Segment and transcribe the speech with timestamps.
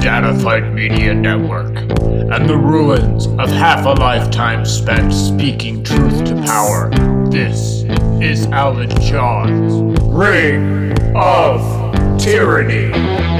[0.00, 6.24] of Data Fight Media Network and the ruins of half a lifetime spent speaking truth
[6.24, 6.90] to power.
[7.30, 7.82] This
[8.22, 11.60] is Alan Johns' Ring of
[12.18, 13.39] Tyranny.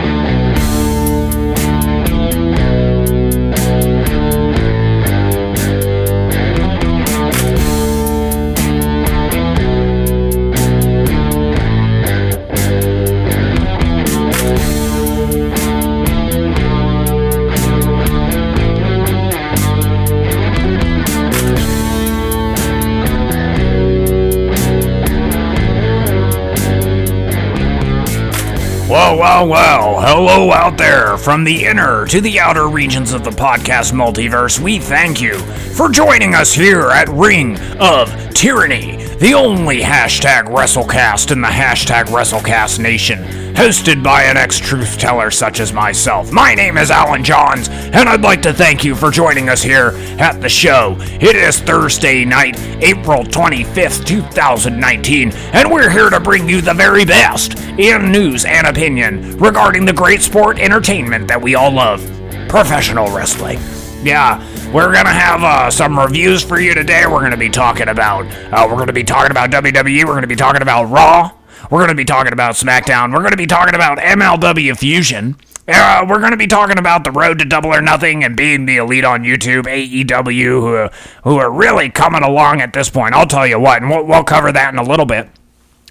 [29.11, 30.01] Well, well, well.
[30.01, 34.61] Hello out there from the inner to the outer regions of the podcast multiverse.
[34.61, 35.37] We thank you
[35.75, 42.05] for joining us here at Ring of Tyranny, the only hashtag WrestleCast in the hashtag
[42.05, 43.19] WrestleCast Nation,
[43.55, 46.31] hosted by an ex truth teller such as myself.
[46.31, 49.91] My name is Alan Johns, and I'd like to thank you for joining us here
[50.21, 50.97] at the show.
[51.01, 57.05] It is Thursday night, April 25th, 2019, and we're here to bring you the very
[57.05, 62.01] best in news and opinion regarding the great sport entertainment that we all love
[62.49, 63.59] professional wrestling.
[64.03, 64.39] Yeah,
[64.71, 67.05] we're gonna have uh, some reviews for you today.
[67.07, 70.05] We're gonna be talking about uh, we're gonna be talking about WWE.
[70.05, 71.31] We're gonna be talking about Raw.
[71.71, 73.15] We're gonna be talking about SmackDown.
[73.15, 75.37] We're gonna be talking about MLW Fusion.
[75.69, 78.67] Uh, we're going to be talking about the road to double or nothing and being
[78.67, 80.89] the elite on YouTube, AEW, who,
[81.23, 83.15] who are really coming along at this point.
[83.15, 85.29] I'll tell you what, and we'll, we'll cover that in a little bit.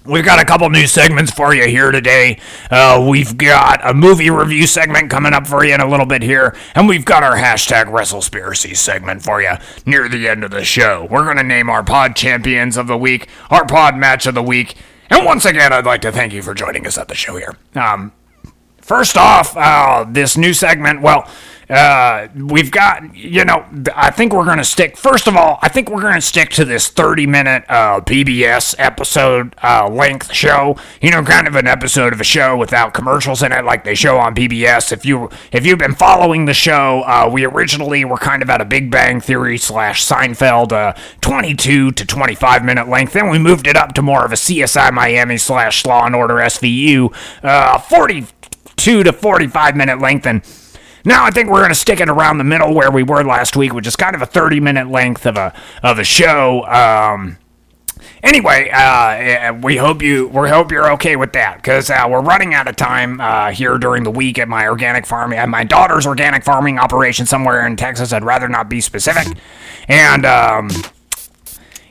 [0.04, 2.38] We've got a couple new segments for you here today.
[2.70, 6.22] Uh, we've got a movie review segment coming up for you in a little bit
[6.22, 9.52] here, and we've got our hashtag WrestleSpiracy segment for you
[9.84, 11.06] near the end of the show.
[11.10, 14.42] We're going to name our pod champions of the week, our pod match of the
[14.42, 14.74] week,
[15.10, 17.54] and once again, I'd like to thank you for joining us at the show here.
[17.74, 18.12] Um,
[18.90, 21.30] First off, uh, this new segment, well,
[21.70, 23.64] uh, we've got, you know,
[23.94, 26.50] I think we're going to stick, first of all, I think we're going to stick
[26.50, 30.76] to this 30 minute uh, PBS episode uh, length show.
[31.00, 33.94] You know, kind of an episode of a show without commercials in it like they
[33.94, 34.90] show on PBS.
[34.90, 38.60] If, you, if you've been following the show, uh, we originally were kind of at
[38.60, 43.12] a Big Bang Theory slash Seinfeld uh, 22 to 25 minute length.
[43.12, 46.34] Then we moved it up to more of a CSI Miami slash Law and Order
[46.34, 47.14] SVU
[47.44, 48.26] uh, 40
[48.80, 50.26] two to 45 minute length.
[50.26, 50.42] And
[51.04, 53.56] now I think we're going to stick it around the middle where we were last
[53.56, 56.64] week, which is kind of a 30 minute length of a, of a show.
[56.66, 57.38] Um,
[58.22, 62.54] anyway, uh, we hope you we hope you're okay with that because uh, we're running
[62.54, 66.06] out of time uh, here during the week at my organic farming at my daughter's
[66.06, 68.12] organic farming operation somewhere in Texas.
[68.12, 69.36] I'd rather not be specific,
[69.88, 70.70] and um,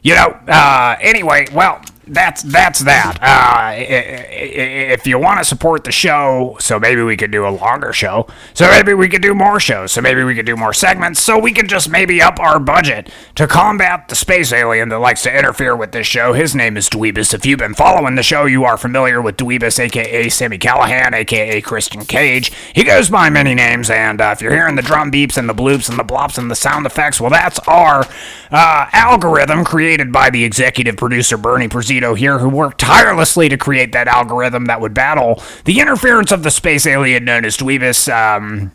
[0.01, 3.19] you know, uh, anyway, well, that's that's that.
[3.21, 7.93] Uh, if you want to support the show, so maybe we could do a longer
[7.93, 8.27] show.
[8.53, 9.91] So maybe we could do more shows.
[9.91, 11.21] So maybe we could do more segments.
[11.21, 15.23] So we could just maybe up our budget to combat the space alien that likes
[15.23, 16.33] to interfere with this show.
[16.33, 17.33] His name is Dweebus.
[17.33, 21.61] If you've been following the show, you are familiar with Dweebus, aka Sami Callihan, aka
[21.61, 22.51] Christian Cage.
[22.73, 25.53] He goes by many names, and uh, if you're hearing the drum beeps and the
[25.53, 28.05] bloops and the blops and the sound effects, well, that's our
[28.51, 31.67] uh, algorithm created by the executive producer Bernie
[31.99, 36.43] Prezito here, who worked tirelessly to create that algorithm that would battle the interference of
[36.43, 38.11] the space alien known as Dweebus.
[38.11, 38.71] Um,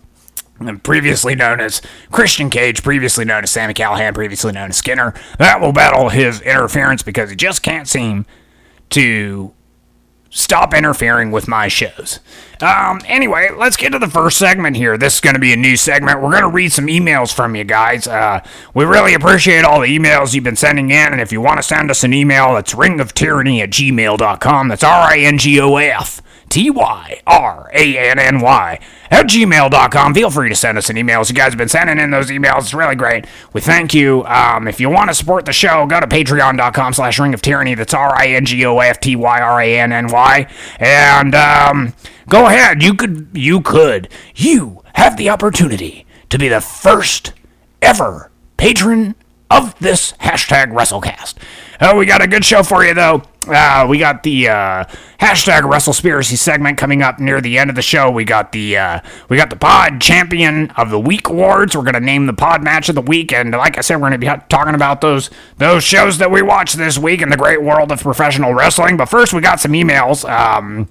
[0.84, 1.82] previously known as
[2.12, 5.12] Christian Cage, previously known as Sami Callihan, previously known as Skinner.
[5.38, 8.24] That will battle his interference because he just can't seem
[8.90, 9.52] to
[10.34, 12.18] stop interfering with my shows.
[12.60, 14.98] Um, anyway, let's get to the first segment here.
[14.98, 16.20] This is going to be a new segment.
[16.20, 18.06] We're going to read some emails from you guys.
[18.06, 18.40] Uh,
[18.74, 21.62] we really appreciate all the emails you've been sending in, and if you want to
[21.62, 24.68] send us an email, it's ringoftyranny at gmail.com.
[24.68, 26.22] That's R-I-N-G-O-F.
[26.54, 28.78] T Y R A N N Y
[29.10, 30.14] at gmail.com.
[30.14, 31.24] Feel free to send us an email.
[31.26, 32.60] You guys have been sending in those emails.
[32.60, 33.26] It's really great.
[33.52, 34.24] We thank you.
[34.26, 37.74] Um, if you want to support the show, go to patreon.com slash ring of tyranny.
[37.74, 40.46] That's R I N G O F T Y R A N N Y.
[40.78, 41.92] And um,
[42.28, 42.84] go ahead.
[42.84, 47.32] You could, you could, you have the opportunity to be the first
[47.82, 49.16] ever patron
[49.50, 51.34] of this hashtag WrestleCast.
[51.86, 53.22] Oh, we got a good show for you, though.
[53.46, 54.84] Uh, we got the uh,
[55.20, 58.10] hashtag WrestleSpiracy segment coming up near the end of the show.
[58.10, 61.76] We got the uh, we got the Pod Champion of the Week awards.
[61.76, 64.16] We're gonna name the Pod Match of the Week, and like I said, we're gonna
[64.16, 65.28] be talking about those
[65.58, 68.96] those shows that we watched this week in the great world of professional wrestling.
[68.96, 70.26] But first, we got some emails.
[70.26, 70.88] Um,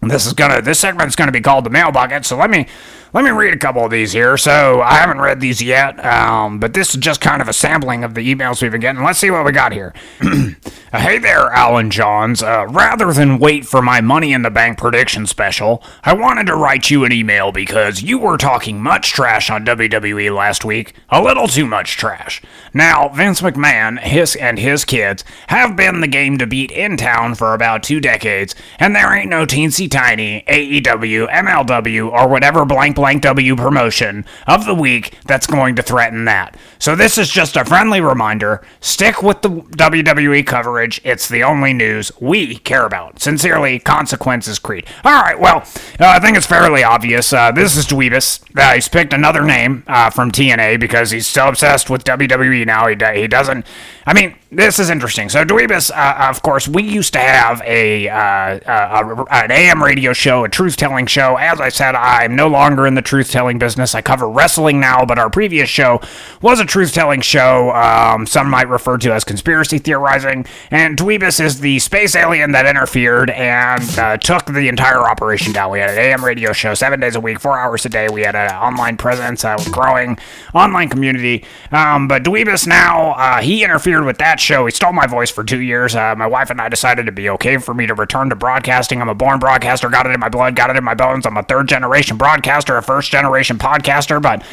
[0.00, 2.24] this is gonna this segment's gonna be called the mail bucket.
[2.24, 2.68] So let me
[3.12, 4.36] let me read a couple of these here.
[4.36, 8.04] So I haven't read these yet, um, but this is just kind of a sampling
[8.04, 9.02] of the emails we've been getting.
[9.02, 9.94] Let's see what we got here.
[10.92, 12.42] Hey there, Alan Johns.
[12.42, 16.56] Uh, rather than wait for my Money in the Bank prediction special, I wanted to
[16.56, 20.94] write you an email because you were talking much trash on WWE last week.
[21.10, 22.40] A little too much trash.
[22.72, 27.34] Now, Vince McMahon his, and his kids have been the game to beat in town
[27.34, 32.95] for about two decades, and there ain't no teensy tiny AEW, MLW, or whatever blank
[32.96, 36.56] blank W promotion of the week that's going to threaten that.
[36.80, 41.72] So this is just a friendly reminder stick with the WWE coverage it's the only
[41.72, 43.20] news we care about.
[43.20, 44.86] Sincerely, Consequences Creed.
[45.04, 45.58] All right, well,
[46.00, 47.32] uh, I think it's fairly obvious.
[47.32, 48.42] Uh, this is Dweebus.
[48.56, 52.88] Uh, he's picked another name uh, from TNA because he's so obsessed with WWE now.
[52.88, 53.66] He, he doesn't.
[54.06, 55.28] I mean, this is interesting.
[55.28, 60.12] So, Dweebus, uh, of course, we used to have a, uh, a, an AM radio
[60.12, 61.36] show, a truth telling show.
[61.36, 63.94] As I said, I'm no longer in the truth telling business.
[63.94, 66.00] I cover wrestling now, but our previous show
[66.40, 67.70] was a truth telling show.
[67.72, 70.46] Um, some might refer to as conspiracy theorizing.
[70.70, 75.70] And Dweebus is the space alien that interfered and uh, took the entire operation down.
[75.70, 78.08] We had an AM radio show seven days a week, four hours a day.
[78.08, 80.18] We had an online presence, a growing
[80.54, 81.44] online community.
[81.72, 84.66] Um, but Dweebus now, uh, he interfered with that show.
[84.66, 85.94] He stole my voice for two years.
[85.94, 89.00] Uh, my wife and I decided it'd be okay for me to return to broadcasting.
[89.00, 91.26] I'm a born broadcaster, got it in my blood, got it in my bones.
[91.26, 94.44] I'm a third generation broadcaster, a first generation podcaster, but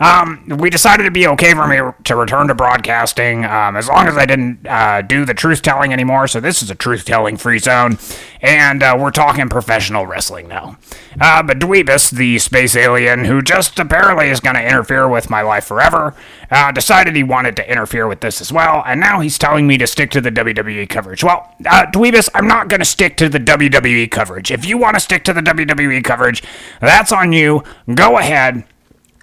[0.00, 4.08] um, we decided it'd be okay for me to return to broadcasting um, as long
[4.08, 6.26] as I didn't uh, do the truth telling anymore.
[6.26, 7.98] So this is a truth telling free zone,
[8.40, 10.78] and uh, we're talking professional wrestling now.
[11.20, 15.42] Uh, but Dweebus, the space alien who just apparently is going to interfere with my
[15.42, 16.14] life forever,
[16.50, 19.76] uh, decided he wanted to interfere with this as well, and now he's telling me
[19.76, 21.22] to stick to the WWE coverage.
[21.22, 24.50] Well, uh, Dweebus, I'm not going to stick to the WWE coverage.
[24.50, 26.42] If you want to stick to the WWE coverage,
[26.80, 27.64] that's on you.
[27.94, 28.64] Go ahead.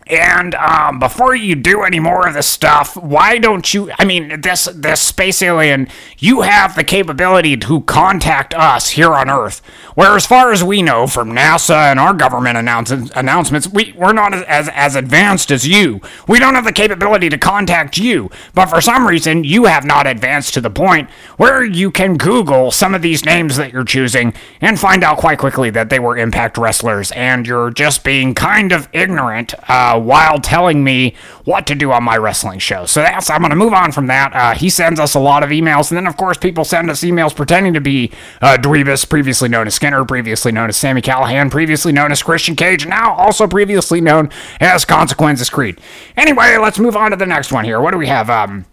[0.09, 3.91] And um, before you do any more of this stuff, why don't you?
[3.97, 5.87] I mean, this this space alien,
[6.17, 9.59] you have the capability to contact us here on Earth.
[9.95, 14.13] Where, as far as we know from NASA and our government announce- announcements, we we're
[14.13, 16.01] not as as advanced as you.
[16.27, 18.29] We don't have the capability to contact you.
[18.53, 22.71] But for some reason, you have not advanced to the point where you can Google
[22.71, 26.17] some of these names that you're choosing and find out quite quickly that they were
[26.17, 29.53] Impact wrestlers, and you're just being kind of ignorant.
[29.69, 31.13] Uh, while telling me
[31.45, 32.85] what to do on my wrestling show.
[32.85, 34.33] So that's I'm going to move on from that.
[34.33, 37.01] Uh, he sends us a lot of emails, and then of course people send us
[37.01, 38.11] emails pretending to be
[38.41, 42.55] uh, Dweebus, previously known as Skinner, previously known as Sami Callihan, previously known as Christian
[42.55, 44.29] Cage, now also previously known
[44.59, 45.79] as Consequences Creed.
[46.15, 47.81] Anyway, let's move on to the next one here.
[47.81, 48.29] What do we have?
[48.29, 48.65] Um,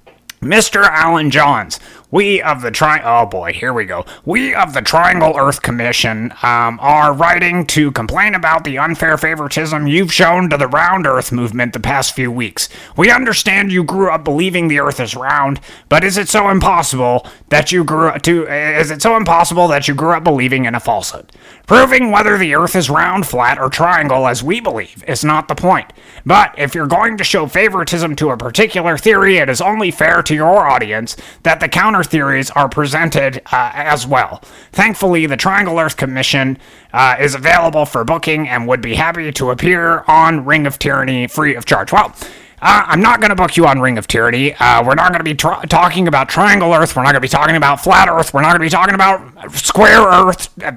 [0.44, 0.82] Mr.
[0.82, 1.80] Alan Johns.
[2.10, 4.04] We of the Tri oh boy, here we go.
[4.24, 9.86] We of the Triangle Earth Commission um, are writing to complain about the unfair favoritism
[9.86, 12.68] you've shown to the round Earth movement the past few weeks.
[12.96, 17.26] We understand you grew up believing the Earth is round, but is it so impossible
[17.48, 18.46] that you grew up to?
[18.46, 21.32] Is it so impossible that you grew up believing in a falsehood?
[21.66, 25.54] Proving whether the Earth is round, flat, or triangle, as we believe, is not the
[25.54, 25.92] point.
[26.26, 30.22] But if you're going to show favoritism to a particular theory, it is only fair
[30.22, 34.38] to your audience that the counter theories are presented uh, as well.
[34.72, 36.58] Thankfully, the Triangle Earth Commission
[36.92, 41.26] uh, is available for booking and would be happy to appear on Ring of Tyranny
[41.26, 41.92] free of charge.
[41.92, 42.14] Well,
[42.62, 44.54] uh, I'm not going to book you on Ring of Tyranny.
[44.54, 46.96] Uh, we're not going to be talking about Triangle Earth.
[46.96, 48.32] We're not going to be talking about Flat Earth.
[48.32, 50.48] We're not going to be talking about Square Earth.
[50.62, 50.72] Uh,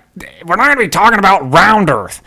[0.46, 2.22] we're not going to be talking about Round Earth.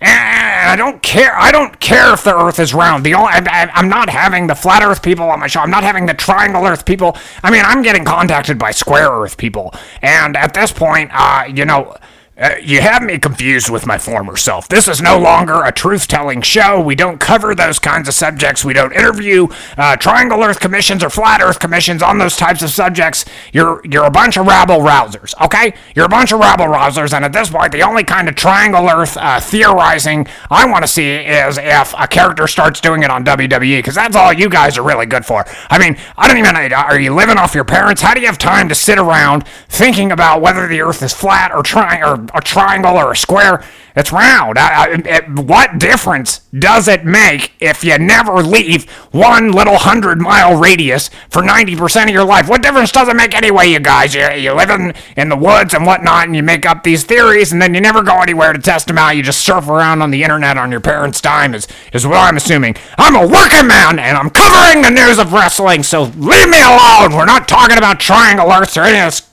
[0.00, 1.34] And I don't care.
[1.34, 3.04] I don't care if the Earth is round.
[3.04, 5.60] The only, I, am not having the flat Earth people on my show.
[5.60, 7.16] I'm not having the triangle Earth people.
[7.42, 9.74] I mean, I'm getting contacted by square Earth people.
[10.02, 11.96] And at this point, uh, you know,
[12.38, 14.68] uh, you have me confused with my former self.
[14.68, 16.78] This is no longer a truth telling show.
[16.78, 18.62] We don't cover those kinds of subjects.
[18.62, 22.68] We don't interview uh, Triangle Earth commissions or Flat Earth commissions on those types of
[22.68, 23.24] subjects.
[23.54, 25.74] You're, you're a bunch of rabble rousers, okay?
[25.94, 28.86] You're a bunch of rabble rousers, and at this point, the only kind of Triangle
[28.86, 33.24] Earth uh, theorizing I want to see is if a character starts doing it on
[33.24, 35.46] WWE, because that's all you guys are really good for.
[35.70, 36.76] I mean, I don't even know.
[36.76, 38.02] Are you living off your parents?
[38.02, 41.50] How do you have time to sit around thinking about whether the Earth is flat
[41.50, 42.25] or triangle?
[42.34, 43.64] A triangle or a square.
[43.96, 44.58] It's round.
[44.58, 50.20] I, I, it, what difference does it make if you never leave one little hundred
[50.20, 52.46] mile radius for 90% of your life?
[52.46, 54.14] What difference does it make anyway, you guys?
[54.14, 57.52] You, you live in, in the woods and whatnot, and you make up these theories,
[57.52, 59.16] and then you never go anywhere to test them out.
[59.16, 62.36] You just surf around on the internet on your parents' dime, is, is what I'm
[62.36, 62.76] assuming.
[62.98, 67.14] I'm a working man, and I'm covering the news of wrestling, so leave me alone.
[67.16, 69.26] We're not talking about triangle earths or any of this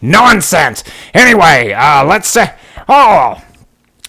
[0.00, 0.84] Nonsense.
[1.14, 2.54] Anyway, uh, let's say.
[2.88, 3.42] Oh.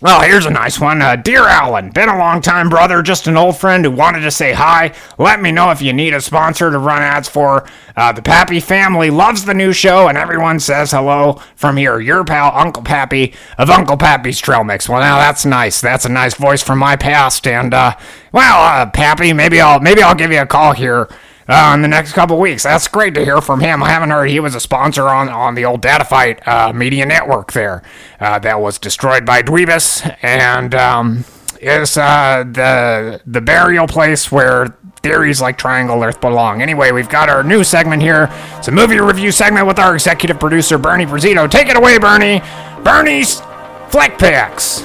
[0.01, 0.99] Well, here's a nice one.
[0.99, 3.03] Uh, Dear Alan, been a long time, brother.
[3.03, 4.95] Just an old friend who wanted to say hi.
[5.19, 7.69] Let me know if you need a sponsor to run ads for.
[7.95, 11.99] Uh, the Pappy family loves the new show, and everyone says hello from here.
[11.99, 14.89] Your pal, Uncle Pappy of Uncle Pappy's Trail Mix.
[14.89, 15.79] Well, now that's nice.
[15.81, 17.45] That's a nice voice from my past.
[17.45, 17.95] And uh,
[18.31, 21.09] well, uh, Pappy, maybe I'll maybe I'll give you a call here
[21.51, 22.63] uh, in the next couple weeks.
[22.63, 23.83] That's great to hear from him.
[23.83, 27.05] I haven't heard he was a sponsor on, on the old Data Fight uh, media
[27.05, 27.83] network there
[28.21, 31.25] uh, that was destroyed by Dweebus and um,
[31.59, 36.61] is uh, the the burial place where theories like Triangle Earth belong.
[36.61, 38.29] Anyway, we've got our new segment here.
[38.57, 41.49] It's a movie review segment with our executive producer Bernie Brazito.
[41.49, 42.41] Take it away, Bernie.
[42.81, 43.41] Bernie's
[43.89, 44.79] Flick Picks.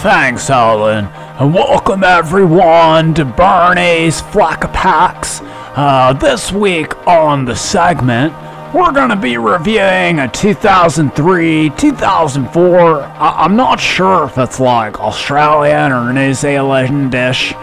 [0.00, 5.40] Thanks, Alan, and welcome everyone to Bernie's Flick Packs.
[5.74, 8.32] Uh, this week on the segment,
[8.72, 13.02] we're going to be reviewing a 2003, 2004.
[13.02, 17.54] I- am not sure if it's like Australian or New Zealand dish,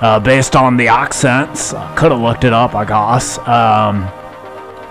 [0.00, 1.72] uh, based on the accents.
[1.94, 3.38] Could have looked it up, I guess.
[3.46, 4.08] Um,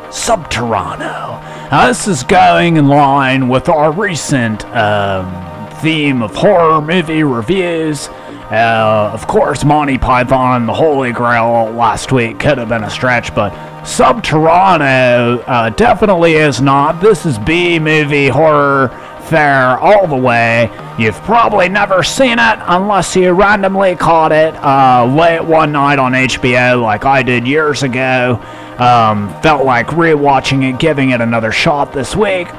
[0.10, 1.41] Subterano.
[1.88, 8.10] This is going in line with our recent um, theme of horror movie reviews.
[8.53, 13.33] Uh, of course, Monty Python, The Holy Grail last week could have been a stretch,
[13.33, 17.01] but Subterano uh, definitely is not.
[17.01, 18.89] This is B movie horror
[19.24, 20.69] fare all the way.
[21.00, 26.12] You've probably never seen it unless you randomly caught it uh, late one night on
[26.12, 28.39] HBO, like I did years ago.
[28.77, 32.53] Um, felt like rewatching it, giving it another shot this week,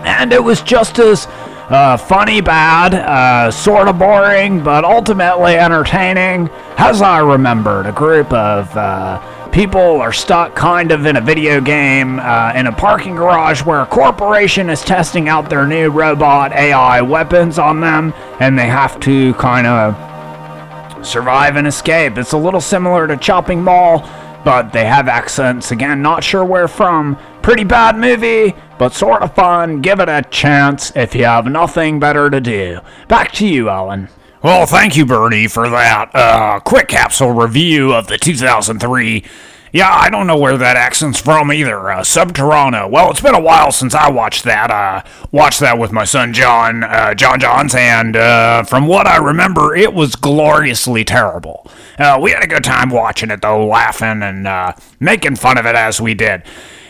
[0.00, 1.26] and it was just as
[1.70, 6.48] uh, funny, bad, uh, sort of boring, but ultimately entertaining.
[6.76, 11.60] As I remembered, a group of uh, people are stuck kind of in a video
[11.60, 16.52] game uh, in a parking garage where a corporation is testing out their new robot
[16.52, 22.18] AI weapons on them, and they have to kind of survive and escape.
[22.18, 24.00] It's a little similar to Chopping Mall,
[24.44, 25.70] but they have accents.
[25.70, 27.16] Again, not sure where from.
[27.42, 29.80] Pretty bad movie, but sort of fun.
[29.80, 32.80] Give it a chance if you have nothing better to do.
[33.08, 34.08] Back to you, Alan.
[34.42, 39.22] Well, thank you, Bernie, for that uh, quick capsule review of the 2003.
[39.72, 41.90] Yeah, I don't know where that accent's from either.
[41.92, 42.90] Uh, Subterano.
[42.90, 44.70] Well, it's been a while since I watched that.
[44.70, 49.18] Uh, watched that with my son John, uh, John Johns, and uh, from what I
[49.18, 51.70] remember, it was gloriously terrible.
[51.98, 55.66] Uh, we had a good time watching it, though, laughing and uh, making fun of
[55.66, 56.42] it as we did.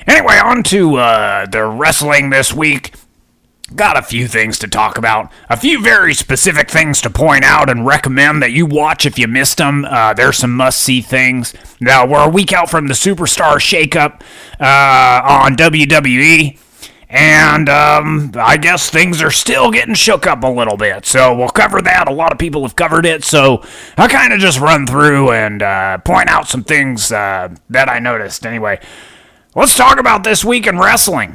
[0.06, 2.94] Anyway, on to uh, the wrestling this week.
[3.74, 5.30] Got a few things to talk about.
[5.48, 9.28] A few very specific things to point out and recommend that you watch if you
[9.28, 9.84] missed them.
[9.84, 11.54] Uh, there's some must see things.
[11.80, 14.22] Now, we're a week out from the Superstar Shakeup
[14.58, 16.58] uh, on WWE.
[17.08, 21.06] And um, I guess things are still getting shook up a little bit.
[21.06, 22.08] So we'll cover that.
[22.08, 23.24] A lot of people have covered it.
[23.24, 23.64] So
[23.96, 27.98] I'll kind of just run through and uh, point out some things uh, that I
[27.98, 28.46] noticed.
[28.46, 28.80] Anyway,
[29.56, 31.32] Let's talk about this week in wrestling.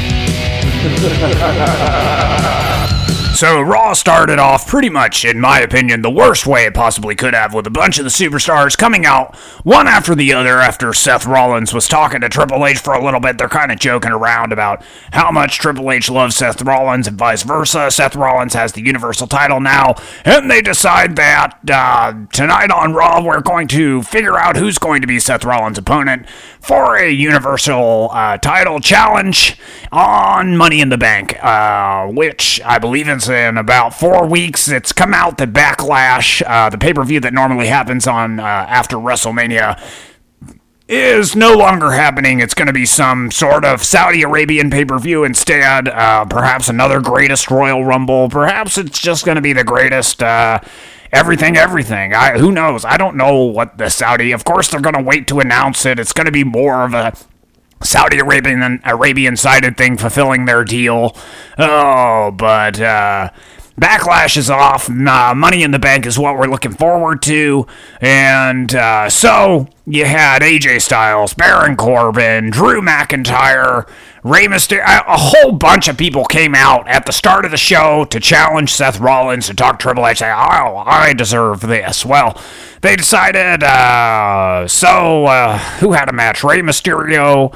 [3.36, 7.34] So Raw started off pretty much, in my opinion, the worst way it possibly could
[7.34, 11.26] have, with a bunch of the superstars coming out one after the other after Seth
[11.26, 13.38] Rollins was talking to Triple H for a little bit.
[13.38, 17.44] They're kind of joking around about how much Triple H loves Seth Rollins and vice
[17.44, 17.92] versa.
[17.92, 23.22] Seth Rollins has the Universal title now, and they decide that uh, tonight on Raw
[23.22, 26.26] we're going to figure out who's going to be Seth Rollins' opponent
[26.66, 29.56] for a Universal uh, title challenge
[29.92, 34.68] on Money in the Bank, uh, which I believe is in about four weeks.
[34.68, 38.44] It's come out the Backlash, uh, the pay per view that normally happens on uh,
[38.44, 39.80] after WrestleMania,
[40.88, 42.40] is no longer happening.
[42.40, 45.88] It's going to be some sort of Saudi Arabian pay per view instead.
[45.88, 48.28] Uh, perhaps another greatest Royal Rumble.
[48.28, 50.24] Perhaps it's just going to be the greatest.
[51.16, 52.14] Everything, everything.
[52.14, 52.84] I, who knows?
[52.84, 54.34] I don't know what the Saudi.
[54.34, 55.98] Of course, they're going to wait to announce it.
[55.98, 57.14] It's going to be more of a
[57.82, 61.16] Saudi Arabian Arabian sided thing fulfilling their deal.
[61.58, 63.30] Oh, but uh,
[63.80, 64.90] Backlash is off.
[64.90, 67.68] Uh, Money in the Bank is what we're looking forward to.
[68.00, 73.86] And uh, so you had AJ Styles, Baron Corbin, Drew McIntyre,
[74.24, 74.86] Rey Mysterio.
[74.86, 78.74] A whole bunch of people came out at the start of the show to challenge
[78.74, 80.20] Seth Rollins to talk Triple H.
[80.20, 82.06] Say, oh, I deserve this.
[82.06, 82.42] Well,
[82.80, 83.62] they decided.
[83.62, 86.46] Uh, so uh, who had a match?
[86.46, 87.54] Rey Mysterio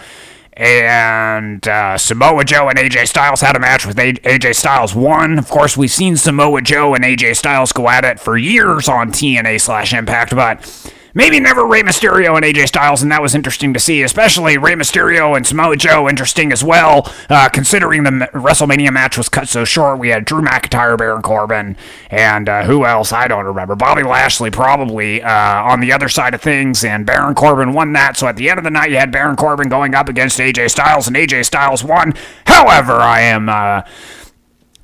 [0.60, 5.40] and uh, Samoa Joe and AJ Styles had a match with AJ Styles won.
[5.40, 9.12] Of course, we've seen Samoa Joe and AJ Styles go at it for years on
[9.12, 13.74] TNA slash Impact, but maybe never Rey Mysterio and AJ Styles, and that was interesting
[13.74, 18.92] to see, especially Rey Mysterio and Samoa Joe, interesting as well, uh, considering the WrestleMania
[18.92, 20.00] match was cut so short.
[20.00, 21.76] We had Drew McIntyre, Baron Corbin,
[22.10, 23.12] and uh, who else?
[23.12, 23.76] I don't remember.
[23.76, 28.18] Bobby Lashley probably uh, on the other side of things, and Baron Corbin won that.
[28.18, 30.72] So at the end of the night, you had Baron Corbin going up against AJ
[30.72, 32.14] Styles, and AJ Styles won.
[32.46, 33.82] However, I am uh,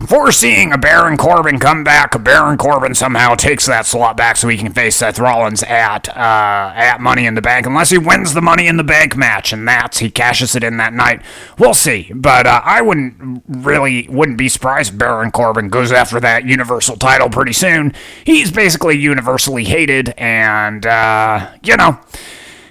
[0.08, 2.22] foreseeing a Baron Corbin comeback.
[2.24, 6.72] Baron Corbin somehow takes that slot back so he can face Seth Rollins at uh,
[6.76, 9.68] at Money in the Bank, unless he wins the Money in the Bank match, and
[9.68, 11.22] that's he cashes it in that night.
[11.58, 16.20] We'll see, but uh, I wouldn't really wouldn't be surprised if Baron Corbin goes after
[16.20, 17.94] that Universal title pretty soon.
[18.24, 22.00] He's basically universally hated, and uh, you know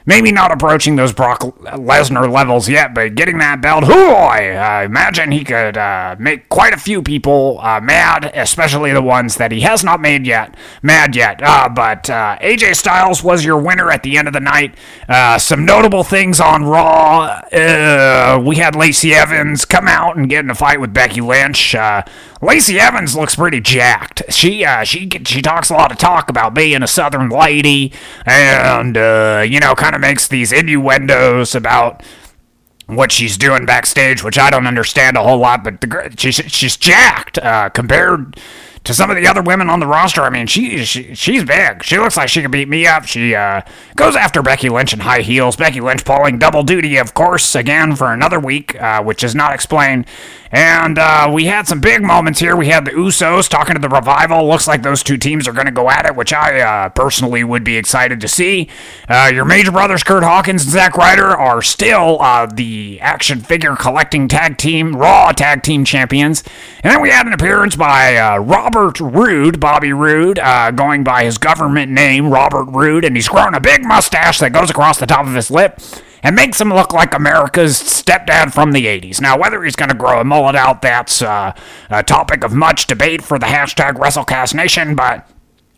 [0.06, 5.32] maybe not approaching those Brock Lesnar levels yet, but getting that belt, who I imagine
[5.32, 9.60] he could uh, make quite a few people uh, mad, especially the ones that he
[9.60, 11.40] has not made yet mad yet.
[11.42, 14.74] Uh, but uh, AJ Styles was your winner at the end of the night.
[15.08, 17.40] Uh, some notable things on Raw.
[18.38, 21.74] We had Lacey Evans come out and get in a fight with Becky Lynch.
[22.42, 24.22] Lacey Evans looks pretty jacked.
[24.28, 27.92] She she she talks a lot of talk about being a Southern lady,
[28.26, 28.96] and
[29.50, 32.02] you know, kind of makes these innuendos about
[32.86, 35.64] what she's doing backstage, which I don't understand a whole lot.
[35.64, 38.38] But the, she's she's jacked uh, compared
[38.84, 40.22] to some of the other women on the roster.
[40.22, 41.82] I mean, she, she she's big.
[41.82, 43.06] She looks like she could beat me up.
[43.06, 43.62] She uh,
[43.96, 45.56] goes after Becky Lynch in high heels.
[45.56, 49.54] Becky Lynch pulling double duty, of course, again for another week, uh, which is not
[49.54, 50.06] explained.
[50.54, 52.54] And uh, we had some big moments here.
[52.54, 54.46] We had the Usos talking to the Revival.
[54.46, 57.42] Looks like those two teams are going to go at it, which I uh, personally
[57.42, 58.68] would be excited to see.
[59.08, 63.74] Uh, your major brothers, Curt Hawkins and Zack Ryder, are still uh, the action figure
[63.74, 66.44] collecting tag team, Raw tag team champions.
[66.84, 71.24] And then we had an appearance by uh, Robert Roode, Bobby Roode, uh, going by
[71.24, 75.06] his government name, Robert Roode, and he's grown a big mustache that goes across the
[75.06, 75.80] top of his lip
[76.24, 79.20] and makes him look like America's stepdad from the 80s.
[79.20, 81.52] Now, whether he's going to grow a mullet out, that's uh,
[81.90, 85.28] a topic of much debate for the hashtag WrestleCast Nation, but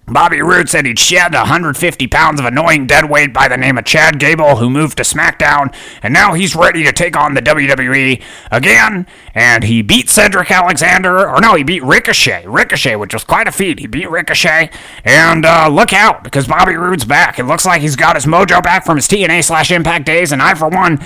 [0.09, 4.21] Bobby Roode said he'd shed 150 pounds of annoying deadweight by the name of Chad
[4.21, 9.07] Gable, who moved to SmackDown, and now he's ready to take on the WWE again.
[9.35, 12.47] And he beat Cedric Alexander, or no, he beat Ricochet.
[12.47, 13.81] Ricochet, which was quite a feat.
[13.81, 14.71] He beat Ricochet,
[15.05, 17.41] and uh, look out because Bobby Roode's back.
[17.41, 20.41] It looks like he's got his mojo back from his TNA slash Impact days, and
[20.41, 21.01] I, for one,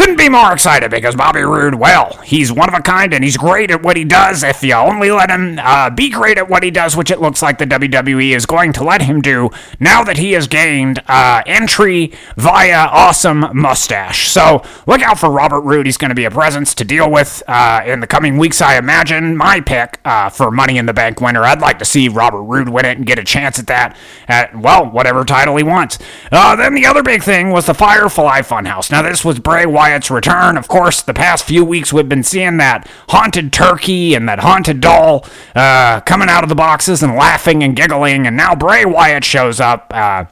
[0.00, 3.36] couldn't be more excited because Bobby Roode, well, he's one of a kind and he's
[3.36, 4.42] great at what he does.
[4.42, 7.42] If you only let him uh, be great at what he does, which it looks
[7.42, 11.42] like the WWE is going to let him do now that he has gained uh,
[11.44, 14.28] entry via awesome mustache.
[14.28, 15.84] So look out for Robert Roode.
[15.84, 18.78] He's going to be a presence to deal with uh, in the coming weeks, I
[18.78, 19.36] imagine.
[19.36, 21.42] My pick uh, for Money in the Bank winner.
[21.42, 24.58] I'd like to see Robert Roode win it and get a chance at that at,
[24.58, 25.98] well, whatever title he wants.
[26.32, 28.90] Uh, then the other big thing was the Firefly Funhouse.
[28.90, 30.56] Now, this was Bray Wyatt Wyatt's return.
[30.56, 34.80] Of course, the past few weeks we've been seeing that haunted turkey and that haunted
[34.80, 35.26] doll
[35.56, 39.58] uh, coming out of the boxes and laughing and giggling, and now Bray Wyatt shows
[39.58, 39.90] up.
[39.92, 40.26] Uh,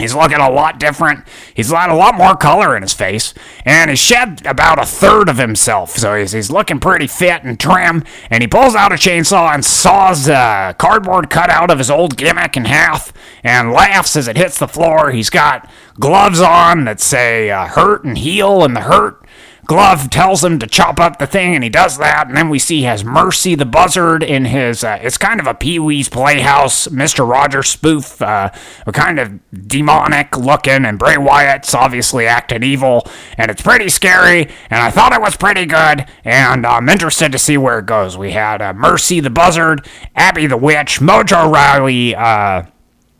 [0.00, 1.26] He's looking a lot different.
[1.54, 3.34] He's got a lot more color in his face,
[3.64, 5.96] and he's shed about a third of himself.
[5.96, 8.04] So he's, he's looking pretty fit and trim.
[8.30, 12.56] And he pulls out a chainsaw and saws a cardboard cutout of his old gimmick
[12.56, 13.12] in half,
[13.44, 15.10] and laughs as it hits the floor.
[15.10, 19.24] He's got gloves on that say uh, "hurt" and "heal," and the hurt
[19.70, 22.26] Glove tells him to chop up the thing, and he does that.
[22.26, 24.82] And then we see has Mercy the Buzzard in his.
[24.82, 28.50] Uh, it's kind of a Pee Wee's Playhouse, Mister Rogers spoof, uh,
[28.92, 30.84] kind of demonic looking.
[30.84, 34.48] And Bray Wyatt's obviously acting evil, and it's pretty scary.
[34.70, 38.18] And I thought it was pretty good, and I'm interested to see where it goes.
[38.18, 42.16] We had uh, Mercy the Buzzard, Abby the Witch, Mojo Rawley.
[42.16, 42.64] Uh,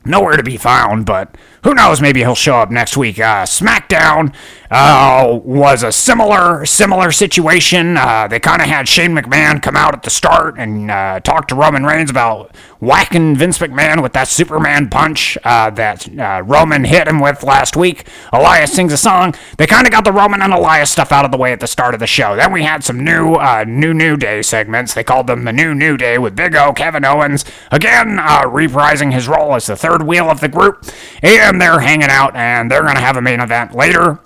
[0.04, 2.00] nowhere to be found, but who knows?
[2.00, 3.18] Maybe he'll show up next week.
[3.18, 4.34] Uh, SmackDown
[4.70, 7.96] uh, was a similar similar situation.
[7.96, 11.48] Uh, they kind of had Shane McMahon come out at the start and uh, talk
[11.48, 16.84] to Roman Reigns about whacking Vince McMahon with that Superman punch uh, that uh, Roman
[16.84, 18.06] hit him with last week.
[18.32, 19.34] Elias sings a song.
[19.58, 21.66] They kind of got the Roman and Elias stuff out of the way at the
[21.66, 22.36] start of the show.
[22.36, 24.94] Then we had some new new New Day segments.
[24.94, 29.28] They called them the New New Day with Big O, Kevin Owens, again reprising his
[29.28, 30.86] role as the third wheel of the group.
[31.22, 34.18] And and they're hanging out, and they're going to have a main event later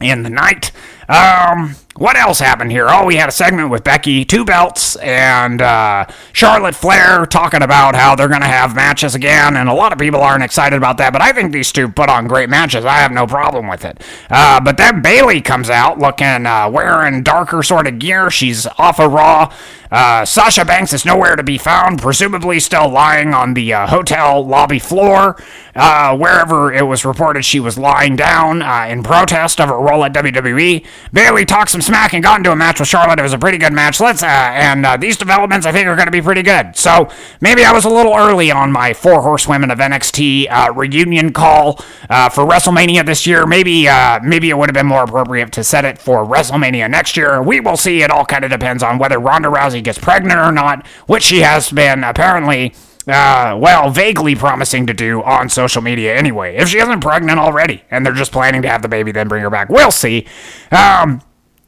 [0.00, 0.72] in the night.
[1.08, 2.86] Um, what else happened here?
[2.88, 7.94] Oh, we had a segment with Becky, two belts, and uh, Charlotte Flair talking about
[7.94, 10.96] how they're going to have matches again, and a lot of people aren't excited about
[10.96, 12.86] that, but I think these two put on great matches.
[12.86, 14.02] I have no problem with it.
[14.30, 18.30] Uh, but then Bayley comes out looking, uh, wearing darker sort of gear.
[18.30, 19.52] She's off of Raw.
[19.90, 24.46] Uh, Sasha Banks is nowhere to be found, presumably still lying on the uh, hotel
[24.46, 25.36] lobby floor,
[25.74, 30.04] uh, wherever it was reported she was lying down uh, in protest of her role
[30.04, 30.86] at WWE.
[31.12, 33.18] Bayley talks some smack and got into a match with Charlotte.
[33.18, 33.98] It was a pretty good match.
[34.00, 36.76] Let's uh, and uh, these developments I think are going to be pretty good.
[36.76, 37.08] So
[37.40, 42.46] maybe I was a little early on my four horsewomen of NXT reunion call for
[42.46, 43.44] WrestleMania this year.
[43.44, 43.88] Maybe
[44.22, 47.42] maybe it would have been more appropriate to set it for WrestleMania next year.
[47.42, 48.02] We will see.
[48.02, 51.40] It all kind of depends on whether Ronda Rousey gets pregnant or not, which she
[51.40, 52.72] has been apparently,
[53.08, 56.56] uh, well, vaguely promising to do on social media anyway.
[56.56, 59.42] If she isn't pregnant already and they're just planning to have the baby, then bring
[59.42, 59.68] her back.
[59.68, 60.26] We'll see.
[60.70, 61.20] Um,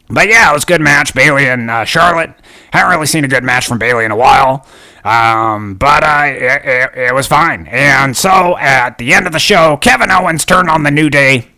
[0.09, 1.15] but yeah, it was a good match.
[1.15, 2.35] Bayley and uh, Charlotte.
[2.73, 4.67] Haven't really seen a good match from Bayley in a while.
[5.05, 7.67] Um, but uh, it, it, it was fine.
[7.67, 11.52] And so at the end of the show, Kevin Owens turned on the New Day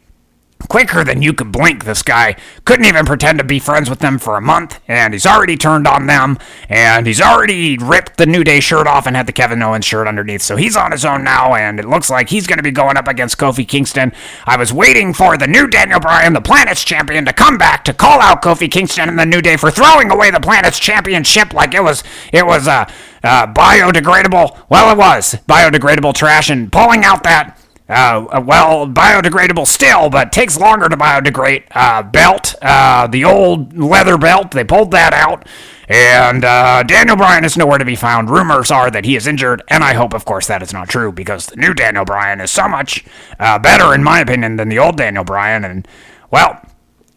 [0.68, 1.85] quicker than you could blink.
[1.85, 5.27] This guy couldn't even pretend to be friends with them for a month, and he's
[5.27, 9.27] already turned on them, and he's already ripped the New Day shirt off and had
[9.27, 10.42] the Kevin Owens shirt underneath.
[10.42, 12.96] So he's on his own now, and it looks like he's going to be going
[12.96, 14.12] up against Kofi Kingston.
[14.46, 17.94] I was waiting for the new Daniel Bryan, the Planet's champion, to come back to
[17.94, 21.74] call out Kofi Kingston and the New Day for throwing away the Planet's championship like
[21.74, 22.90] it was it was uh,
[23.22, 24.59] uh, biodegradable.
[24.68, 30.59] Well, it was biodegradable trash, and pulling out that uh, well, biodegradable still, but takes
[30.59, 31.64] longer to biodegrade.
[31.70, 35.47] Uh, belt, uh, the old leather belt, they pulled that out.
[35.87, 38.31] And uh, Daniel Bryan is nowhere to be found.
[38.31, 41.12] Rumors are that he is injured, and I hope, of course, that is not true
[41.12, 43.05] because the new Daniel Bryan is so much
[43.38, 45.64] uh, better, in my opinion, than the old Daniel Bryan.
[45.64, 45.87] And,
[46.31, 46.59] well,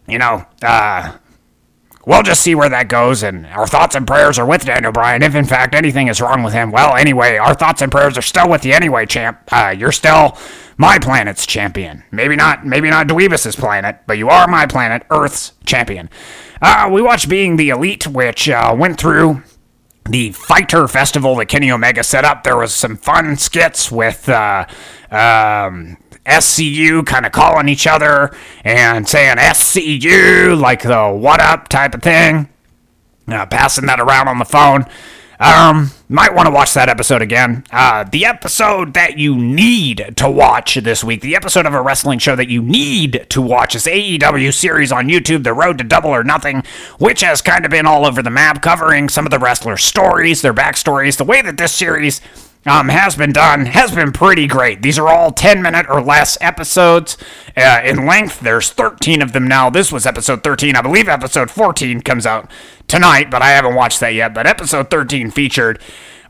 [0.06, 1.16] you know, uh,
[2.08, 3.22] we'll just see where that goes.
[3.22, 5.22] And our thoughts and prayers are with Daniel Bryan.
[5.22, 8.22] If in fact anything is wrong with him, well, anyway, our thoughts and prayers are
[8.22, 9.40] still with you anyway, champ.
[9.52, 10.36] Uh, you're still
[10.78, 12.02] my planet's champion.
[12.10, 16.08] Maybe not, maybe not Dweebus's planet, but you are my planet, Earth's champion.
[16.62, 19.42] Uh, we watched Being the Elite, which uh, went through
[20.06, 22.42] the fighter festival that Kenny Omega set up.
[22.42, 24.64] There was some fun skits with uh,
[25.10, 31.94] um, SCU kind of calling each other and saying SCU like the what up type
[31.94, 32.48] of thing,
[33.28, 34.84] uh, passing that around on the phone.
[35.40, 37.62] Um, might want to watch that episode again.
[37.70, 42.18] Uh, the episode that you need to watch this week, the episode of a wrestling
[42.18, 46.10] show that you need to watch is AEW series on YouTube, The Road to Double
[46.10, 46.64] or Nothing,
[46.98, 50.42] which has kind of been all over the map, covering some of the wrestlers' stories,
[50.42, 52.20] their backstories, the way that this series
[52.66, 54.82] um, has been done has been pretty great.
[54.82, 57.16] These are all 10 minute or less episodes
[57.56, 58.40] uh, in length.
[58.40, 59.70] There's 13 of them now.
[59.70, 60.76] This was episode 13.
[60.76, 62.50] I believe episode 14 comes out
[62.86, 64.34] tonight, but I haven't watched that yet.
[64.34, 65.80] But episode 13 featured.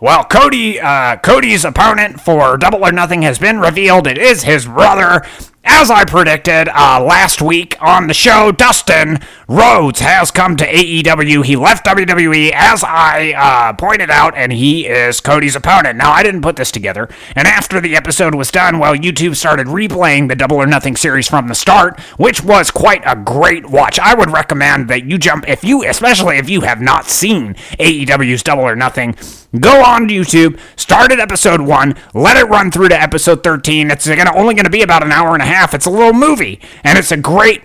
[0.01, 4.07] Well, Cody, uh, Cody's opponent for Double or Nothing has been revealed.
[4.07, 5.27] It is his brother,
[5.69, 11.45] as I predicted uh, last week on the show, Dustin Rhodes has come to AEW.
[11.45, 15.99] He left WWE, as I uh, pointed out, and he is Cody's opponent.
[15.99, 19.67] Now, I didn't put this together, and after the episode was done, well, YouTube started
[19.67, 23.99] replaying the Double or Nothing series from the start, which was quite a great watch.
[23.99, 28.43] I would recommend that you jump, if you, especially if you have not seen AEW's
[28.43, 29.15] Double or Nothing,
[29.59, 33.91] go on YouTube, start at episode one, let it run through to episode 13.
[33.91, 35.75] It's gonna, only going to be about an hour and a half.
[35.75, 37.63] It's a little movie, and it's a great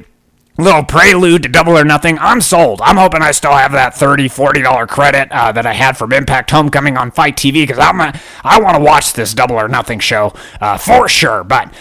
[0.57, 2.17] little prelude to Double or Nothing.
[2.19, 2.81] I'm sold.
[2.81, 6.51] I'm hoping I still have that $30, $40 credit uh, that I had from Impact
[6.51, 10.77] Homecoming on FITE TV because I'm want to watch this Double or Nothing show uh,
[10.77, 11.43] for sure.
[11.43, 11.73] But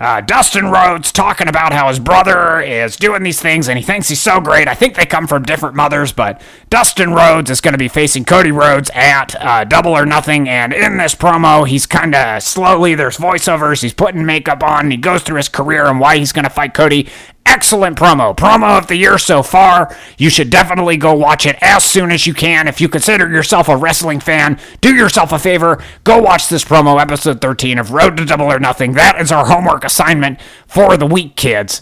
[0.00, 4.08] uh, Dustin Rhodes talking about how his brother is doing these things and he thinks
[4.08, 4.68] he's so great.
[4.68, 8.24] I think they come from different mothers, but Dustin Rhodes is going to be facing
[8.24, 10.48] Cody Rhodes at uh, Double or Nothing.
[10.48, 14.96] And in this promo, he's kind of slowly, there's voiceovers, he's putting makeup on, he
[14.96, 17.08] goes through his career and why he's going to fight Cody
[17.48, 18.36] excellent promo.
[18.36, 19.96] Promo of the year so far.
[20.18, 22.68] You should definitely go watch it as soon as you can.
[22.68, 25.82] If you consider yourself a wrestling fan, do yourself a favor.
[26.04, 28.92] Go watch this promo, episode 13 of Road to Double or Nothing.
[28.92, 31.80] That is our homework assignment for the week, kids.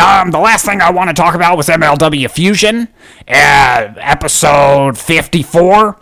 [0.00, 2.88] Um, the last thing I want to talk about was MLW Fusion,
[3.28, 5.98] uh, episode 54.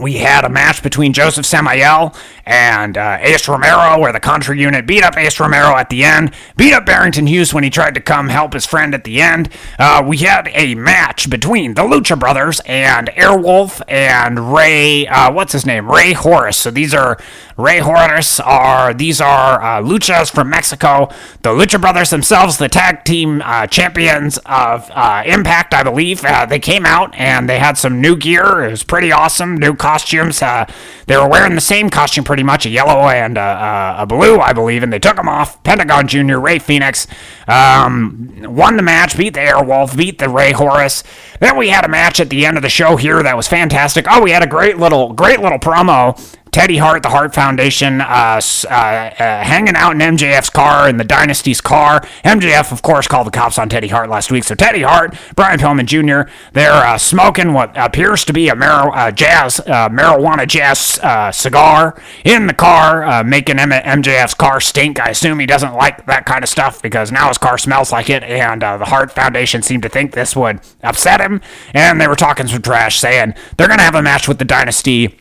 [0.00, 2.14] We had a match between Josef Samael
[2.46, 6.32] and uh, Ace Romero, where the Contra unit beat up Ace Romero at the end,
[6.56, 9.48] beat up Barrington Hughes when he tried to come help his friend at the end.
[9.76, 15.52] Uh, we had a match between the Lucha Brothers and Airwolf and Ray, uh, what's
[15.52, 15.90] his name?
[15.90, 16.58] Rey Horus.
[16.58, 17.18] So these are
[17.56, 21.08] Rey Horus are these are uh, luchas from Mexico.
[21.42, 26.22] The Lucha Brothers themselves, the tag team uh, champions of uh, Impact, I believe.
[26.48, 28.62] They came out and they had some new gear.
[28.62, 29.56] It was pretty awesome.
[29.56, 30.42] New costumes.
[30.42, 30.66] Uh,
[31.06, 34.52] they were wearing the same costume pretty much, a yellow and a, a blue, I
[34.52, 35.62] believe, and they took them off.
[35.62, 37.06] Pentagon Jr., Rey Fenix,
[37.46, 41.02] um, won the match, beat the Airwolf, beat the Rey Horus.
[41.40, 44.06] Then we had a match at the end of the show here that was fantastic.
[44.08, 46.16] Oh, we had a great little, great little promo
[46.50, 51.04] Teddy Hart, the Hart Foundation, uh, uh, uh, hanging out in MJF's car, in the
[51.04, 52.00] Dynasty's car.
[52.24, 54.44] MJF, of course, called the cops on Teddy Hart last week.
[54.44, 58.96] So Teddy Hart, Brian Pillman Jr., they're uh, smoking what appears to be a mar-
[58.96, 60.98] uh, jazz, uh, marijuana jazz
[61.36, 65.00] cigar in the car, making M- MJF's car stink.
[65.00, 68.08] I assume he doesn't like that kind of stuff because now his car smells like
[68.10, 71.27] it, and the Hart Foundation seemed to think this would upset him.
[71.74, 74.44] And they were talking some trash, saying they're going to have a match with the
[74.44, 75.18] Dynasty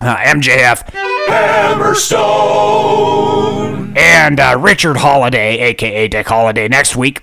[0.00, 0.84] uh, MJF,
[1.28, 7.22] Hammerstone, and uh, Richard Holiday, aka Dick Holiday, next week.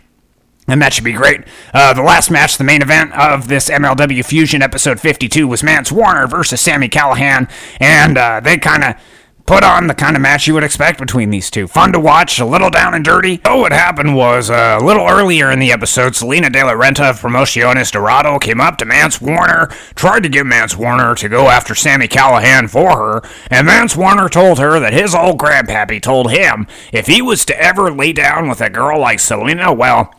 [0.67, 1.41] And that should be great.
[1.73, 5.91] Uh, the last match, the main event of this MLW Fusion episode 52, was Mance
[5.91, 7.51] Warner versus Sami Callihan.
[7.79, 8.95] And uh, they kind of
[9.45, 11.67] put on the kind of match you would expect between these two.
[11.67, 13.41] Fun to watch, a little down and dirty.
[13.45, 17.09] Oh, what happened was uh, a little earlier in the episode, Salina De La Renta
[17.09, 21.49] of Promociones Dorado came up to Mance Warner, tried to get Mance Warner to go
[21.49, 26.31] after Sami Callihan for her, and Mance Warner told her that his old grandpappy told
[26.31, 30.13] him if he was to ever lay down with a girl like Salina, well,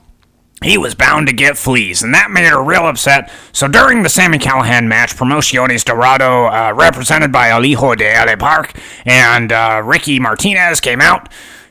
[0.62, 3.30] he was bound to get fleas, and that made her real upset.
[3.52, 8.36] So during the Sami Callihan match, Promociones Dorado, uh, represented by El Hijo de L.A.
[8.36, 11.28] Park, and uh, Ricky Martinez came out.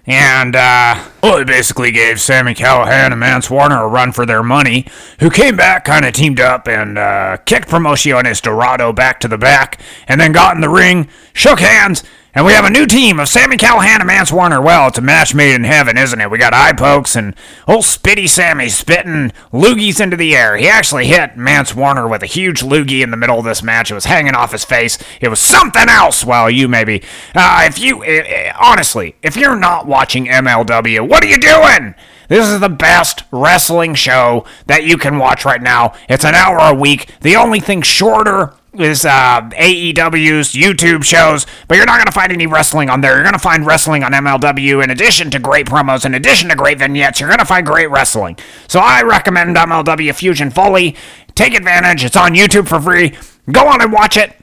[0.08, 4.41] And, uh, well, they basically gave Sami Callihan and Mance Warner a run for their
[4.41, 4.88] money,
[5.19, 9.38] who came back, kind of teamed up, and uh, kicked Promociones Dorado back to the
[9.38, 13.19] back, and then got in the ring, shook hands, and we have a new team
[13.19, 14.61] of Sami Callihan and Mance Warner.
[14.61, 16.31] Well, it's a match made in heaven, isn't it?
[16.31, 17.35] We got eye pokes and
[17.67, 20.55] old Spitty Sammy spitting loogies into the air.
[20.55, 23.91] He actually hit Mance Warner with a huge loogie in the middle of this match.
[23.91, 24.97] It was hanging off his face.
[25.19, 26.23] It was something else.
[26.23, 27.03] Well, you maybe.
[27.35, 31.95] Uh, if you, uh, honestly, if you're not watching MLW, what are you doing?
[32.29, 35.95] This is the best wrestling show that you can watch right now.
[36.07, 37.09] It's an hour a week.
[37.19, 42.31] The only thing shorter is uh, AEW's YouTube shows, but you're not going to find
[42.31, 43.15] any wrestling on there.
[43.15, 46.55] You're going to find wrestling on MLW in addition to great promos, in addition to
[46.55, 47.19] great vignettes.
[47.19, 48.38] You're going to find great wrestling.
[48.67, 50.95] So I recommend MLW Fusion fully.
[51.36, 52.03] Take advantage.
[52.03, 53.17] It's on YouTube for free.
[53.51, 54.36] Go on and watch it.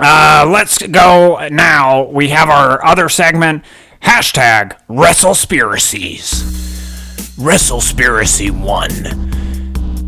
[0.00, 2.04] Uh, let's go now.
[2.04, 3.64] We have our other segment.
[4.02, 6.42] Hashtag WrestleSpiracies.
[7.36, 8.90] WrestleSpiracy 1.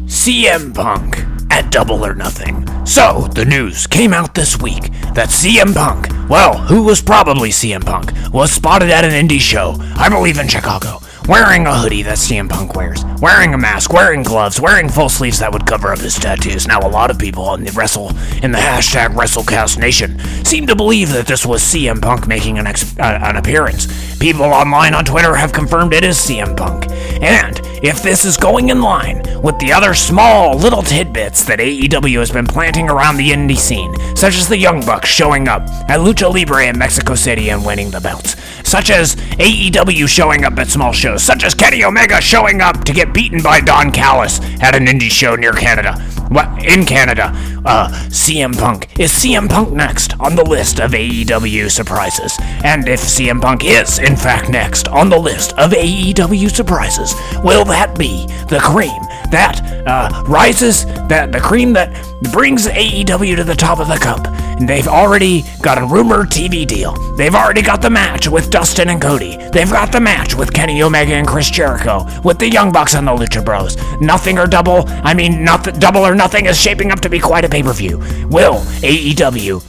[0.08, 2.66] CM Punk at Double or Nothing.
[2.84, 7.84] So, the news came out this week that CM Punk, well, who was probably CM
[7.84, 12.18] Punk, was spotted at an indie show, I believe in Chicago, wearing a hoodie that
[12.18, 15.98] CM Punk wears, wearing a mask, wearing gloves, wearing full sleeves that would cover up
[15.98, 16.66] his tattoos.
[16.66, 18.08] Now, a lot of people on the wrestle
[18.42, 22.66] in the hashtag WrestleCast Nation seem to believe that this was CM Punk making an,
[22.66, 23.86] ex- uh, an appearance.
[24.18, 26.88] People online on Twitter have confirmed it is CM Punk.
[27.22, 32.18] And if this is going in line with the other small little tidbits that AEW
[32.18, 36.00] has been planting around the indie scene, such as the Young Bucks showing up at
[36.00, 38.36] Lucha Libre in Mexico City and winning the belts,
[38.68, 42.92] such as AEW showing up at small shows, such as Kenny Omega showing up to
[42.92, 46.00] get beaten by Don Callis at an indie show near Canada.
[46.28, 47.32] What in Canada?
[47.64, 48.88] Uh, CM Punk.
[48.98, 52.36] Is CM Punk next on the list of AEW surprises?
[52.62, 57.64] And if CM Punk is, in fact, next on the list of AEW surprises, will
[57.64, 61.92] that be the cream that uh, rises, that the cream that
[62.32, 64.26] brings AEW to the top of the cup?
[64.60, 66.94] They've already got a rumored TV deal.
[67.16, 69.36] They've already got the match with Dustin and Cody.
[69.52, 73.06] They've got the match with Kenny Omega and Chris Jericho, with the Young Bucks and
[73.06, 73.76] the Lucha Bros.
[74.00, 77.44] Nothing or double, I mean, nothing, double or nothing is shaping up to be quite
[77.44, 77.98] a pay per view.
[78.30, 79.62] Will AEW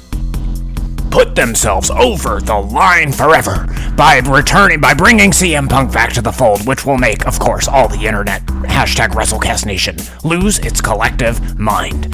[1.12, 6.32] put themselves over the line forever by returning by bringing CM Punk back to the
[6.32, 11.60] fold, which will make, of course, all the internet hashtag WrestleCast Nation lose its collective
[11.60, 12.06] mind.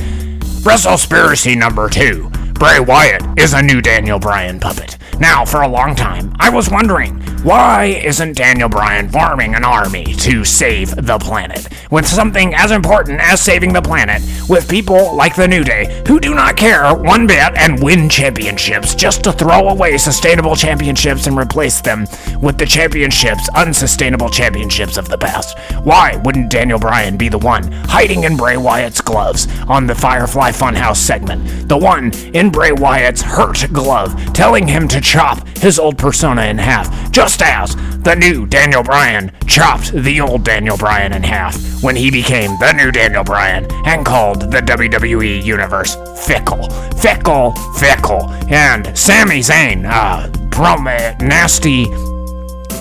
[0.66, 2.30] WrestleSpiracy number two.
[2.56, 4.98] Bray Wyatt is a new Daniel Bryan puppet.
[5.20, 10.04] Now, for a long time, I was wondering why isn't Daniel Bryan forming an army
[10.04, 11.68] to save the planet?
[11.90, 16.20] With something as important as saving the planet, with people like the New Day who
[16.20, 21.36] do not care one bit and win championships just to throw away sustainable championships and
[21.36, 22.06] replace them
[22.42, 25.58] with the championships, unsustainable championships of the past.
[25.84, 30.52] Why wouldn't Daniel Bryan be the one hiding in Bray Wyatt's gloves on the Firefly
[30.52, 31.68] Funhouse segment?
[31.68, 36.60] The one in Bray Wyatt's hurt glove telling him to chop his old persona in
[36.60, 41.96] half, just as the new Daniel Bryan chopped the old Daniel Bryan in half when
[41.96, 46.68] he became the new Daniel Bryan and called the WWE Universe fickle.
[46.98, 48.30] Fickle, fickle.
[48.50, 51.86] And Sami Zayn, uh, prom- nasty,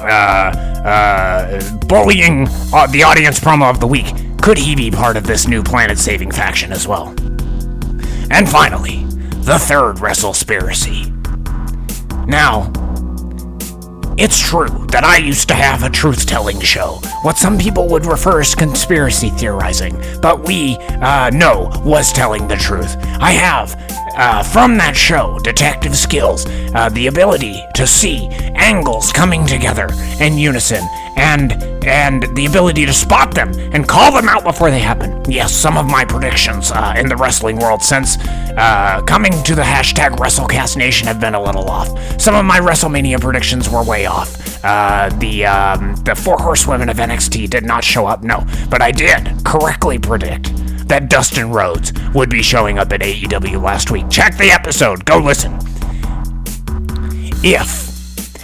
[0.00, 4.14] uh, uh, bullying uh, the audience promo of the week.
[4.40, 7.08] Could he be part of this new planet saving faction as well?
[8.30, 9.04] And finally,
[9.44, 11.16] the third WrestleSpiracy.
[12.26, 12.72] Now,
[14.20, 18.04] it's true that I used to have a truth telling show, what some people would
[18.04, 22.96] refer as conspiracy theorizing, but we, uh, know was telling the truth.
[23.18, 23.74] I have,
[24.18, 29.88] uh, from that show, detective skills, uh, the ability to see angles coming together
[30.20, 30.84] in unison,
[31.20, 31.52] and
[31.84, 35.22] and the ability to spot them and call them out before they happen.
[35.30, 38.16] Yes, some of my predictions uh, in the wrestling world since
[38.56, 41.88] uh, coming to the hashtag WrestleCast Nation have been a little off.
[42.20, 44.64] Some of my WrestleMania predictions were way off.
[44.64, 48.90] Uh, the um, the four horsewomen of NXT did not show up, no, but I
[48.90, 50.54] did correctly predict
[50.88, 54.08] that Dustin Rhodes would be showing up at AEW last week.
[54.10, 55.04] Check the episode.
[55.04, 55.58] Go listen.
[57.42, 57.90] If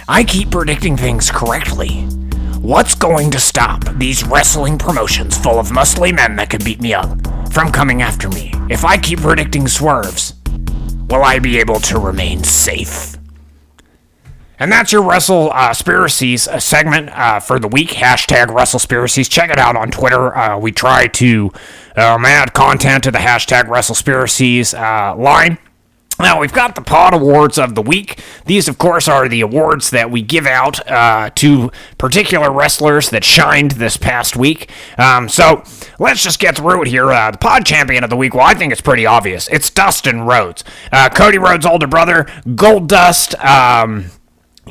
[0.07, 2.07] I keep predicting things correctly,
[2.61, 6.93] what's going to stop these wrestling promotions full of muscly men that could beat me
[6.93, 7.09] up
[7.51, 8.51] from coming after me?
[8.69, 10.33] If I keep predicting swerves,
[11.09, 13.17] will I be able to remain safe?
[14.59, 17.89] And that's your Wrestle uh, Spiracies uh, segment uh, for the week.
[17.89, 19.29] Hashtag Wrestle Spiracies.
[19.29, 20.35] Check it out on Twitter.
[20.35, 21.51] Uh, we try to
[21.95, 25.59] um, add content to the hashtag Wrestle Spiracies uh, line.
[26.19, 28.19] Now, we've got the Pod Awards of the week.
[28.45, 33.23] These, of course, are the awards that we give out uh, to particular wrestlers that
[33.23, 34.69] shined this past week.
[34.97, 35.63] Um, so
[35.99, 37.11] let's just get through it here.
[37.11, 39.47] Uh, the Pod Champion of the week, well, I think it's pretty obvious.
[39.49, 40.63] It's Dustin Rhodes.
[40.91, 43.37] Uh, Cody Rhodes' older brother, Goldust.
[43.43, 44.11] Um,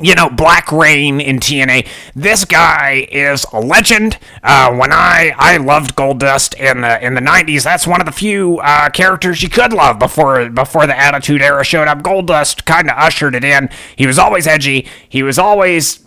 [0.01, 1.87] you know, Black Reign in TNA.
[2.15, 4.17] This guy is a legend.
[4.43, 8.11] Uh, when I I loved Goldust in the in the '90s, that's one of the
[8.11, 11.99] few uh, characters you could love before before the Attitude Era showed up.
[11.99, 13.69] Goldust kind of ushered it in.
[13.95, 14.87] He was always edgy.
[15.07, 16.06] He was always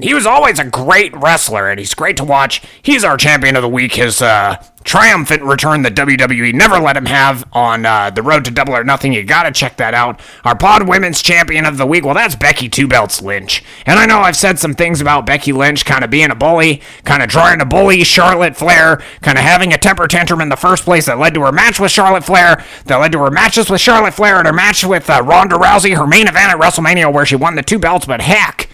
[0.00, 2.62] he was always a great wrestler, and he's great to watch.
[2.82, 3.94] He's our champion of the week.
[3.94, 8.50] His uh, triumphant return that WWE never let him have on uh, the road to
[8.50, 9.12] Double or Nothing.
[9.12, 10.20] You gotta check that out.
[10.44, 12.04] Our Pod Women's Champion of the Week.
[12.04, 13.62] Well, that's Becky Two Belts Lynch.
[13.86, 16.82] And I know I've said some things about Becky Lynch kind of being a bully,
[17.04, 20.56] kind of trying to bully Charlotte Flair, kind of having a temper tantrum in the
[20.56, 23.70] first place that led to her match with Charlotte Flair, that led to her matches
[23.70, 27.12] with Charlotte Flair, and her match with uh, Ronda Rousey, her main event at WrestleMania
[27.12, 28.06] where she won the two belts.
[28.06, 28.68] But heck,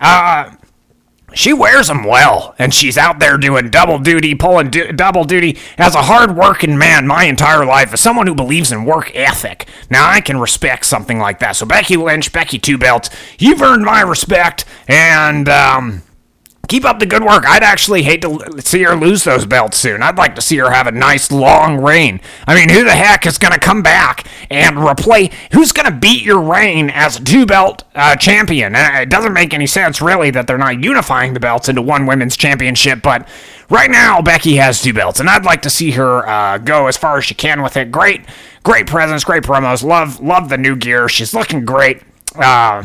[0.00, 0.52] uh,
[1.34, 5.58] she wears them well, and she's out there doing double duty, pulling du- double duty
[5.76, 9.68] as a hard-working man my entire life, as someone who believes in work ethic.
[9.90, 11.56] Now I can respect something like that.
[11.56, 16.02] So Becky Lynch, Becky Two Belts, you've earned my respect, and um,
[16.68, 17.44] keep up the good work.
[17.46, 20.02] I'd actually hate to see her lose those belts soon.
[20.02, 22.20] I'd like to see her have a nice long reign.
[22.46, 25.32] I mean, who the heck is going to come back and replace?
[25.52, 28.76] Who's going to beat your reign as a two belt uh, champion?
[28.76, 32.06] Uh, it doesn't make any sense, really, that they're not unifying the belts into one
[32.06, 33.26] women's championship, but.
[33.70, 36.96] Right now, Becky has two belts, and I'd like to see her uh, go as
[36.96, 37.92] far as she can with it.
[37.92, 38.22] Great,
[38.62, 39.84] great presence, great promos.
[39.84, 41.06] Love, love the new gear.
[41.06, 42.00] She's looking great.
[42.34, 42.84] Uh,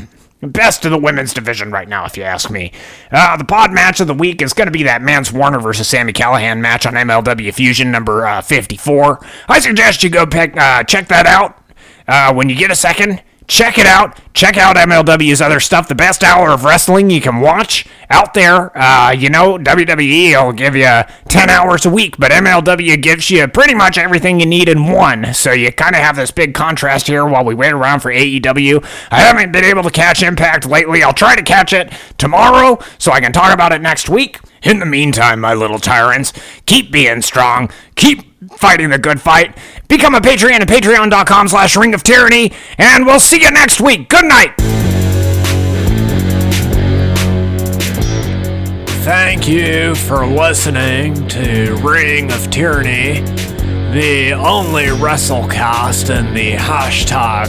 [0.52, 2.72] Best of the women's division right now, if you ask me.
[3.12, 5.88] Uh, the pod match of the week is going to be that Mance Warner versus
[5.88, 9.26] Sami Callihan match on MLW Fusion number uh, 54.
[9.48, 11.64] I suggest you go uh, check that out
[12.08, 13.22] uh, when you get a second.
[13.48, 14.20] Check it out.
[14.34, 15.88] Check out MLW's other stuff.
[15.88, 18.76] The best hour of wrestling you can watch out there.
[18.78, 23.48] Uh, you know, WWE will give you 10 hours a week, but MLW gives you
[23.48, 25.34] pretty much everything you need in one.
[25.34, 28.84] So you kind of have this big contrast here while we wait around for AEW.
[29.12, 31.04] I haven't been able to catch Impact lately.
[31.04, 34.40] I'll try to catch it tomorrow so I can talk about it next week.
[34.64, 36.32] In the meantime, my little tyrants,
[36.66, 37.70] keep being strong.
[37.96, 39.58] Keep fighting the good fight.
[39.88, 44.10] Become a Patreon at patreon.com slash ring of tyranny, and we'll see you next week.
[44.10, 44.54] Good night.
[49.04, 53.20] Thank you for listening to Ring of Tyranny,
[53.92, 57.48] the only WrestleCast in the hashtag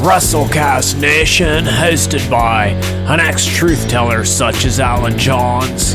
[0.00, 2.66] WrestleCast Nation, hosted by
[3.12, 5.94] an ex truth teller such as Alan Johns.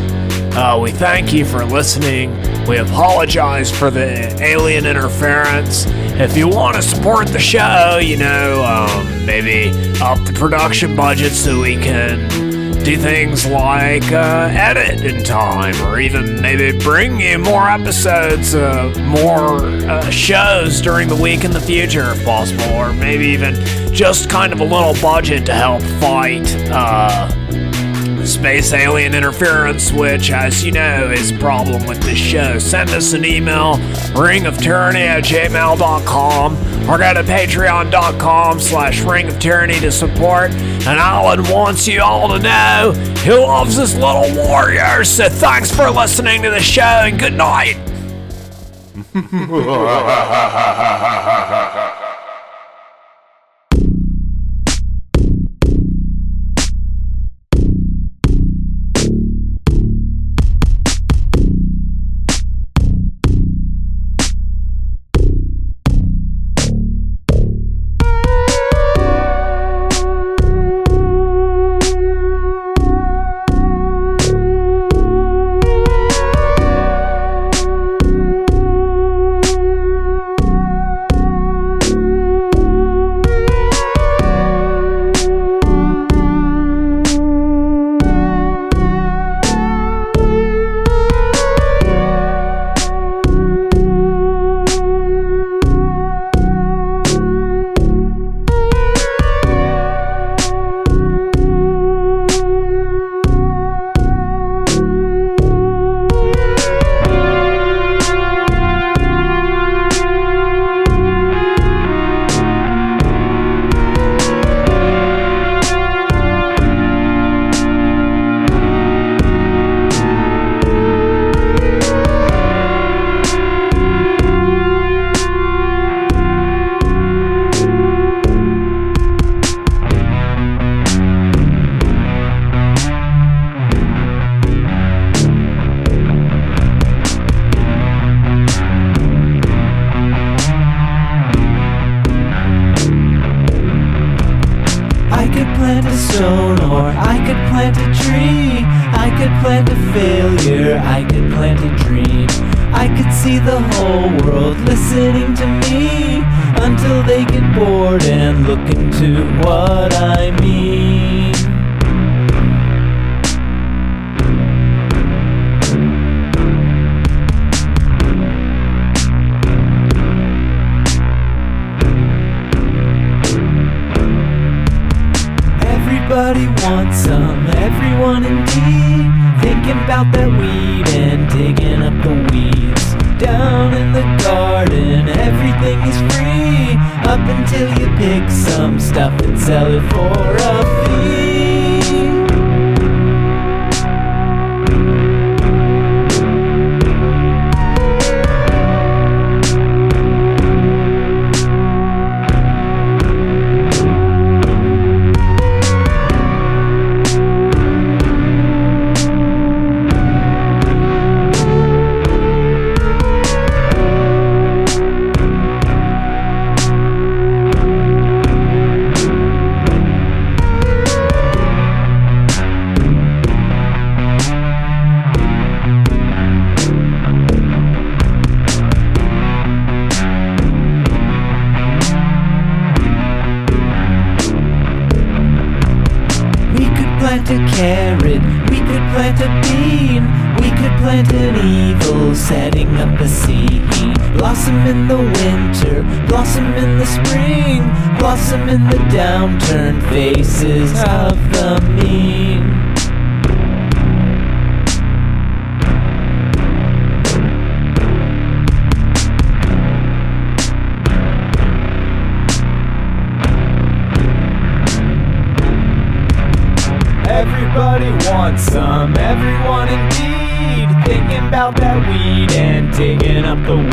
[0.55, 2.31] Uh, we thank you for listening.
[2.67, 5.85] We apologize for the alien interference.
[5.87, 11.31] If you want to support the show, you know, um, maybe up the production budget
[11.31, 12.29] so we can
[12.83, 19.65] do things like uh, edit in time, or even maybe bring you more episodes, more
[19.65, 23.55] uh, shows during the week in the future if possible, or maybe even
[23.91, 27.27] just kind of a little budget to help fight uh,
[28.27, 32.59] space alien interference, which, as you know, is a problem with this show.
[32.59, 33.75] Send us an email,
[34.13, 36.53] ringoftyranny at gmail.com,
[36.89, 40.51] or go to patreon.com slash ring of tyranny to support.
[40.51, 45.09] And Alan wants you all to know he loves his little warriors.
[45.09, 47.77] So thanks for listening to the show, and good night.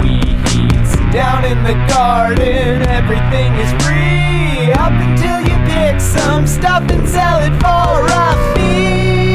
[0.03, 0.97] weeds.
[1.13, 4.73] Down in the garden, everything is free.
[4.73, 9.30] Up until you pick some stuff and sell it for a fee.